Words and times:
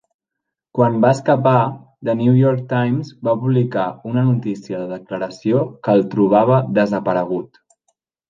Quan 0.77 0.93
va 1.01 1.09
escapar, 1.15 1.57
"The 2.07 2.13
New 2.21 2.37
York 2.39 2.63
Times" 2.71 3.11
va 3.27 3.35
publicar 3.43 3.85
una 4.13 4.23
notícia 4.31 4.79
de 4.85 4.89
declaració 4.95 5.61
que 5.85 5.95
el 5.99 6.03
trobava 6.15 6.57
desaparegut. 6.81 7.61